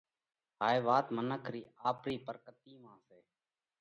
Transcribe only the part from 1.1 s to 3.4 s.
منک رِي آپرِي پرڪرتِي مانه سئہ۔